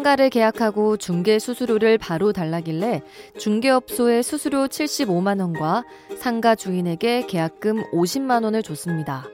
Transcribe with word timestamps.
상가를 0.00 0.30
계약하고 0.30 0.96
중개 0.96 1.38
수수료를 1.38 1.98
바로 1.98 2.32
달라길래 2.32 3.02
중개업소에 3.38 4.22
수수료 4.22 4.66
75만 4.66 5.40
원과 5.40 5.84
상가 6.16 6.54
주인에게 6.54 7.26
계약금 7.26 7.90
50만 7.92 8.44
원을 8.44 8.62
줬습니다. 8.62 9.26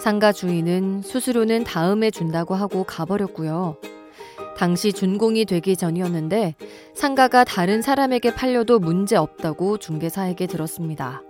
상가 0.00 0.32
주인은 0.32 1.02
수수료는 1.02 1.62
다음에 1.62 2.10
준다고 2.10 2.56
하고 2.56 2.82
가버렸고요. 2.82 3.76
당시 4.56 4.92
준공이 4.92 5.44
되기 5.44 5.76
전이었는데 5.76 6.56
상가가 6.94 7.44
다른 7.44 7.80
사람에게 7.80 8.34
팔려도 8.34 8.80
문제 8.80 9.14
없다고 9.14 9.78
중개사에게 9.78 10.48
들었습니다. 10.48 11.22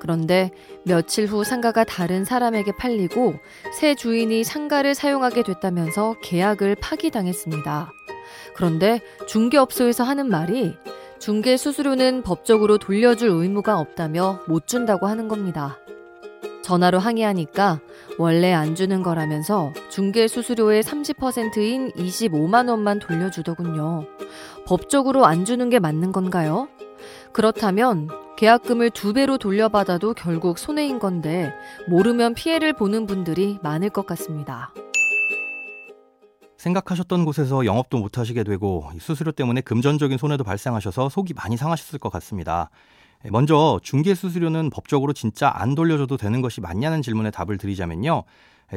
그런데 0.00 0.50
며칠 0.84 1.26
후 1.26 1.44
상가가 1.44 1.84
다른 1.84 2.24
사람에게 2.24 2.72
팔리고 2.72 3.34
새 3.78 3.94
주인이 3.94 4.42
상가를 4.42 4.96
사용하게 4.96 5.44
됐다면서 5.44 6.16
계약을 6.22 6.74
파기당했습니다. 6.76 7.92
그런데 8.54 9.00
중개업소에서 9.26 10.04
하는 10.04 10.28
말이 10.28 10.76
중개 11.18 11.56
수수료는 11.56 12.22
법적으로 12.22 12.78
돌려줄 12.78 13.28
의무가 13.28 13.78
없다며 13.78 14.40
못 14.46 14.66
준다고 14.66 15.06
하는 15.06 15.28
겁니다. 15.28 15.78
전화로 16.62 16.98
항의하니까 16.98 17.80
원래 18.16 18.52
안 18.52 18.74
주는 18.74 19.02
거라면서 19.02 19.72
중개 19.90 20.28
수수료의 20.28 20.82
30%인 20.82 21.90
25만 21.92 22.68
원만 22.68 22.98
돌려주더군요. 22.98 24.06
법적으로 24.66 25.26
안 25.26 25.44
주는 25.44 25.68
게 25.68 25.78
맞는 25.78 26.12
건가요? 26.12 26.68
그렇다면 27.32 28.08
계약금을 28.36 28.90
두 28.90 29.12
배로 29.12 29.36
돌려받아도 29.36 30.14
결국 30.14 30.58
손해인 30.58 30.98
건데 30.98 31.52
모르면 31.88 32.34
피해를 32.34 32.72
보는 32.72 33.06
분들이 33.06 33.58
많을 33.62 33.90
것 33.90 34.06
같습니다. 34.06 34.72
생각하셨던 36.60 37.24
곳에서 37.24 37.64
영업도 37.64 37.98
못 37.98 38.18
하시게 38.18 38.44
되고 38.44 38.90
수수료 39.00 39.32
때문에 39.32 39.62
금전적인 39.62 40.18
손해도 40.18 40.44
발생하셔서 40.44 41.08
속이 41.08 41.32
많이 41.32 41.56
상하셨을 41.56 41.98
것 41.98 42.12
같습니다. 42.12 42.68
먼저 43.30 43.80
중개 43.82 44.14
수수료는 44.14 44.68
법적으로 44.68 45.14
진짜 45.14 45.50
안 45.54 45.74
돌려줘도 45.74 46.18
되는 46.18 46.42
것이 46.42 46.60
맞냐는 46.60 47.00
질문에 47.00 47.30
답을 47.30 47.56
드리자면요. 47.56 48.24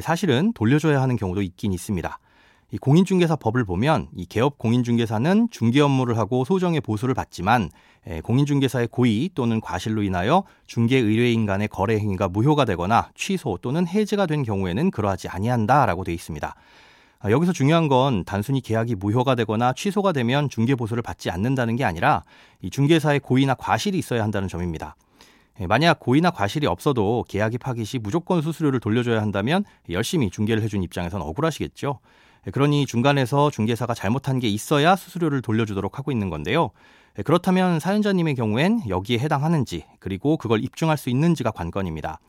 사실은 0.01 0.53
돌려줘야 0.53 1.01
하는 1.01 1.17
경우도 1.17 1.41
있긴 1.41 1.73
있습니다. 1.73 2.19
이 2.71 2.77
공인중개사 2.77 3.35
법을 3.35 3.65
보면 3.65 4.07
이 4.15 4.25
개업 4.25 4.57
공인중개사는 4.57 5.49
중개 5.51 5.81
업무를 5.81 6.17
하고 6.17 6.45
소정의 6.45 6.79
보수를 6.79 7.13
받지만 7.13 7.69
공인중개사의 8.23 8.87
고의 8.87 9.29
또는 9.35 9.59
과실로 9.59 10.03
인하여 10.03 10.45
중개 10.67 10.97
의뢰인 10.97 11.45
간의 11.45 11.67
거래 11.67 11.97
행위가 11.99 12.29
무효가 12.29 12.63
되거나 12.63 13.11
취소 13.13 13.59
또는 13.61 13.85
해지가 13.87 14.25
된 14.25 14.43
경우에는 14.43 14.89
그러하지 14.89 15.27
아니한다라고 15.27 16.05
되어 16.05 16.15
있습니다. 16.15 16.55
아, 17.23 17.31
여기서 17.31 17.53
중요한 17.53 17.87
건 17.87 18.25
단순히 18.25 18.59
계약이 18.59 18.95
무효가 18.95 19.35
되거나 19.35 19.71
취소가 19.71 20.11
되면 20.11 20.49
중개 20.49 20.75
보수를 20.75 21.01
받지 21.01 21.29
않는다는 21.29 21.77
게 21.77 21.85
아니라 21.85 22.25
이 22.61 22.69
중개사의 22.69 23.21
고의나 23.21 23.53
과실이 23.53 23.97
있어야 23.97 24.21
한다는 24.23 24.49
점입니다. 24.49 24.97
예, 25.61 25.67
만약 25.67 26.01
고의나 26.01 26.31
과실이 26.31 26.67
없어도 26.67 27.23
계약이 27.29 27.59
파기 27.59 27.85
시 27.85 27.97
무조건 27.97 28.41
수수료를 28.41 28.81
돌려줘야 28.81 29.21
한다면 29.21 29.63
열심히 29.89 30.29
중개를 30.29 30.61
해준 30.61 30.83
입장에선 30.83 31.21
억울하시겠죠. 31.21 31.99
예, 32.45 32.51
그러니 32.51 32.85
중간에서 32.85 33.51
중개사가 33.51 33.93
잘못한 33.93 34.39
게 34.39 34.49
있어야 34.49 34.97
수수료를 34.97 35.41
돌려주도록 35.41 35.97
하고 35.97 36.11
있는 36.11 36.29
건데요. 36.29 36.71
예, 37.17 37.21
그렇다면 37.21 37.79
사연자님의 37.79 38.35
경우엔 38.35 38.89
여기에 38.89 39.19
해당하는지 39.19 39.85
그리고 39.99 40.35
그걸 40.35 40.61
입증할 40.61 40.97
수 40.97 41.09
있는지가 41.09 41.51
관건입니다. 41.51 42.19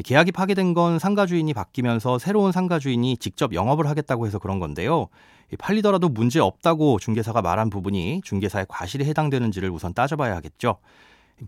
계약이 0.00 0.32
파기된 0.32 0.72
건 0.72 0.98
상가 0.98 1.26
주인이 1.26 1.52
바뀌면서 1.52 2.18
새로운 2.18 2.50
상가 2.50 2.78
주인이 2.78 3.18
직접 3.18 3.52
영업을 3.52 3.88
하겠다고 3.88 4.26
해서 4.26 4.38
그런 4.38 4.58
건데요. 4.58 5.08
팔리더라도 5.58 6.08
문제 6.08 6.40
없다고 6.40 6.98
중개사가 6.98 7.42
말한 7.42 7.68
부분이 7.68 8.22
중개사의 8.24 8.66
과실에 8.68 9.04
해당되는지를 9.04 9.70
우선 9.70 9.92
따져봐야 9.92 10.34
하겠죠. 10.36 10.78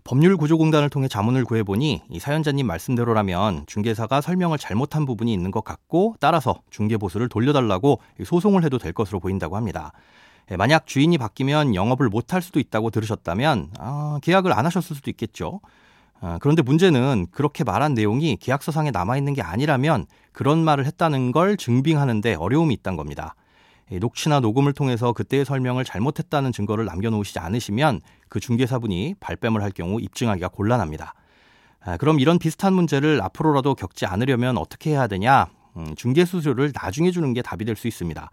법률구조공단을 0.03 0.89
통해 0.89 1.07
자문을 1.07 1.45
구해보니 1.45 2.03
이 2.09 2.19
사연자님 2.19 2.67
말씀대로라면 2.67 3.65
중개사가 3.65 4.21
설명을 4.21 4.57
잘못한 4.57 5.05
부분이 5.05 5.33
있는 5.33 5.51
것 5.51 5.63
같고 5.63 6.15
따라서 6.19 6.61
중개보수를 6.69 7.29
돌려달라고 7.29 7.99
소송을 8.23 8.63
해도 8.63 8.77
될 8.77 8.93
것으로 8.93 9.19
보인다고 9.19 9.55
합니다. 9.55 9.93
만약 10.57 10.85
주인이 10.85 11.17
바뀌면 11.17 11.73
영업을 11.73 12.09
못할 12.09 12.41
수도 12.43 12.59
있다고 12.59 12.91
들으셨다면 12.91 13.71
아, 13.79 14.19
계약을 14.21 14.53
안 14.53 14.65
하셨을 14.65 14.95
수도 14.95 15.09
있겠죠. 15.09 15.61
아, 16.27 16.39
그런데 16.41 16.63
문제는 16.63 17.27
그렇게 17.29 17.63
말한 17.63 17.93
내용이 17.93 18.37
계약서상에 18.37 18.89
남아있는 18.89 19.35
게 19.35 19.43
아니라면 19.43 20.07
그런 20.31 20.57
말을 20.57 20.87
했다는 20.87 21.31
걸 21.31 21.55
증빙하는데 21.55 22.33
어려움이 22.33 22.73
있다는 22.73 22.97
겁니다. 22.97 23.35
녹취나 23.91 24.39
녹음을 24.39 24.73
통해서 24.73 25.13
그때의 25.13 25.45
설명을 25.45 25.85
잘못했다는 25.85 26.51
증거를 26.51 26.85
남겨놓으시지 26.85 27.37
않으시면 27.37 28.01
그 28.27 28.39
중개사분이 28.39 29.17
발뺌을 29.19 29.61
할 29.61 29.69
경우 29.69 30.01
입증하기가 30.01 30.47
곤란합니다. 30.47 31.13
아, 31.81 31.97
그럼 31.97 32.19
이런 32.19 32.39
비슷한 32.39 32.73
문제를 32.73 33.21
앞으로라도 33.21 33.75
겪지 33.75 34.07
않으려면 34.07 34.57
어떻게 34.57 34.89
해야 34.89 35.05
되냐? 35.05 35.45
음, 35.77 35.93
중개 35.95 36.25
수수료를 36.25 36.71
나중에 36.73 37.11
주는 37.11 37.31
게 37.33 37.43
답이 37.43 37.65
될 37.65 37.75
수 37.75 37.87
있습니다. 37.87 38.31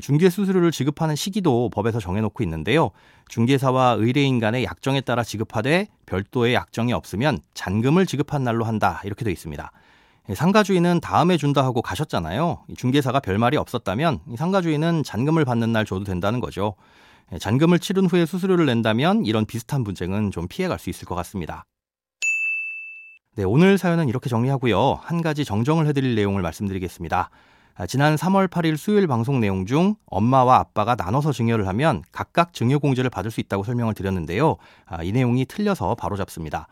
중개 0.00 0.28
수수료를 0.28 0.70
지급하는 0.70 1.16
시기도 1.16 1.70
법에서 1.70 1.98
정해놓고 1.98 2.42
있는데요. 2.44 2.90
중개사와 3.28 3.96
의뢰인 3.98 4.38
간의 4.38 4.64
약정에 4.64 5.00
따라 5.00 5.24
지급하되 5.24 5.88
별도의 6.06 6.54
약정이 6.54 6.92
없으면 6.92 7.38
잔금을 7.54 8.06
지급한 8.06 8.44
날로 8.44 8.64
한다 8.64 9.00
이렇게 9.04 9.24
되어 9.24 9.32
있습니다. 9.32 9.72
상가주인은 10.34 11.00
다음에 11.00 11.38
준다 11.38 11.64
하고 11.64 11.80
가셨잖아요. 11.80 12.64
중개사가 12.76 13.20
별말이 13.20 13.56
없었다면 13.56 14.20
상가주인은 14.36 15.02
잔금을 15.02 15.46
받는 15.46 15.72
날 15.72 15.86
줘도 15.86 16.04
된다는 16.04 16.40
거죠. 16.40 16.74
잔금을 17.40 17.78
치른 17.78 18.06
후에 18.06 18.26
수수료를 18.26 18.66
낸다면 18.66 19.24
이런 19.24 19.46
비슷한 19.46 19.84
분쟁은 19.84 20.30
좀 20.30 20.46
피해갈 20.48 20.78
수 20.78 20.90
있을 20.90 21.06
것 21.06 21.14
같습니다. 21.14 21.64
네, 23.36 23.44
오늘 23.44 23.78
사연은 23.78 24.08
이렇게 24.08 24.28
정리하고요. 24.28 25.00
한 25.02 25.22
가지 25.22 25.44
정정을 25.44 25.86
해드릴 25.86 26.14
내용을 26.14 26.42
말씀드리겠습니다. 26.42 27.30
아, 27.80 27.86
지난 27.86 28.16
3월 28.16 28.48
8일 28.48 28.76
수요일 28.76 29.06
방송 29.06 29.38
내용 29.38 29.64
중 29.64 29.94
엄마와 30.06 30.56
아빠가 30.56 30.96
나눠서 30.96 31.30
증여를 31.30 31.68
하면 31.68 32.02
각각 32.10 32.52
증여 32.52 32.80
공제를 32.80 33.08
받을 33.08 33.30
수 33.30 33.40
있다고 33.40 33.62
설명을 33.62 33.94
드렸는데요. 33.94 34.56
아, 34.84 35.04
이 35.04 35.12
내용이 35.12 35.44
틀려서 35.44 35.94
바로 35.94 36.16
잡습니다. 36.16 36.66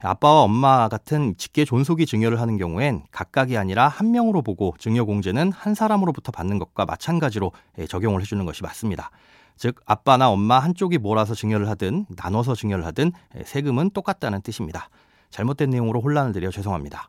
아빠와 0.00 0.42
엄마 0.42 0.88
같은 0.88 1.34
직계 1.38 1.64
존속이 1.64 2.04
증여를 2.04 2.42
하는 2.42 2.58
경우엔 2.58 3.04
각각이 3.10 3.56
아니라 3.56 3.88
한 3.88 4.10
명으로 4.10 4.42
보고 4.42 4.74
증여 4.78 5.04
공제는 5.04 5.50
한 5.50 5.74
사람으로부터 5.74 6.30
받는 6.30 6.58
것과 6.58 6.84
마찬가지로 6.84 7.52
예, 7.78 7.86
적용을 7.86 8.20
해주는 8.20 8.44
것이 8.44 8.62
맞습니다. 8.62 9.10
즉 9.56 9.80
아빠나 9.86 10.28
엄마 10.28 10.58
한쪽이 10.58 10.98
몰아서 10.98 11.34
증여를 11.34 11.70
하든 11.70 12.04
나눠서 12.10 12.54
증여를 12.54 12.84
하든 12.84 13.12
예, 13.38 13.44
세금은 13.44 13.90
똑같다는 13.90 14.42
뜻입니다. 14.42 14.90
잘못된 15.30 15.70
내용으로 15.70 16.02
혼란을 16.02 16.32
드려 16.32 16.50
죄송합니다. 16.50 17.08